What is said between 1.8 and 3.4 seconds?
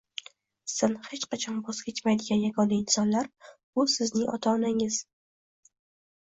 kechmaydigan yagona insonlar–